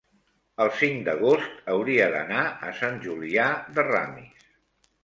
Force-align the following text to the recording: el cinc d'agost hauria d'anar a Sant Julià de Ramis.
el 0.63 0.71
cinc 0.77 1.03
d'agost 1.09 1.69
hauria 1.75 2.09
d'anar 2.17 2.41
a 2.71 2.75
Sant 2.81 2.99
Julià 3.07 3.47
de 3.79 3.89
Ramis. 3.93 4.53